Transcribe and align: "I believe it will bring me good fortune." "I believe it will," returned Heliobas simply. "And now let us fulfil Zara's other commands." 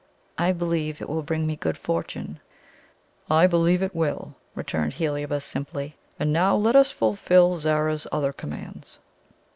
"I 0.39 0.51
believe 0.51 0.99
it 0.99 1.07
will 1.07 1.21
bring 1.21 1.45
me 1.45 1.55
good 1.55 1.77
fortune." 1.77 2.39
"I 3.29 3.45
believe 3.45 3.83
it 3.83 3.93
will," 3.93 4.33
returned 4.55 4.93
Heliobas 4.93 5.43
simply. 5.43 5.95
"And 6.19 6.33
now 6.33 6.55
let 6.55 6.75
us 6.75 6.89
fulfil 6.89 7.57
Zara's 7.57 8.07
other 8.11 8.33
commands." 8.33 8.97